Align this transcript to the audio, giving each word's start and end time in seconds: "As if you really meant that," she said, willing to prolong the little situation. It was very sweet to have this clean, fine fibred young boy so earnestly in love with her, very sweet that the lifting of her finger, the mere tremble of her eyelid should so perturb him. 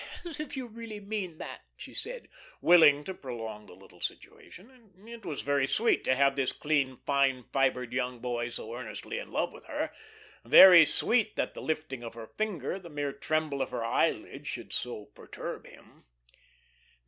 "As 0.25 0.39
if 0.39 0.57
you 0.57 0.65
really 0.65 0.99
meant 0.99 1.37
that," 1.37 1.61
she 1.77 1.93
said, 1.93 2.27
willing 2.59 3.03
to 3.03 3.13
prolong 3.13 3.67
the 3.67 3.75
little 3.75 4.01
situation. 4.01 4.89
It 5.07 5.23
was 5.23 5.43
very 5.43 5.67
sweet 5.67 6.03
to 6.05 6.15
have 6.15 6.35
this 6.35 6.51
clean, 6.51 6.97
fine 7.05 7.43
fibred 7.53 7.93
young 7.93 8.17
boy 8.17 8.49
so 8.49 8.73
earnestly 8.73 9.19
in 9.19 9.29
love 9.31 9.53
with 9.53 9.65
her, 9.65 9.91
very 10.43 10.87
sweet 10.87 11.35
that 11.35 11.53
the 11.53 11.61
lifting 11.61 12.01
of 12.03 12.15
her 12.15 12.25
finger, 12.35 12.79
the 12.79 12.89
mere 12.89 13.13
tremble 13.13 13.61
of 13.61 13.69
her 13.69 13.85
eyelid 13.85 14.47
should 14.47 14.73
so 14.73 15.05
perturb 15.05 15.67
him. 15.67 16.03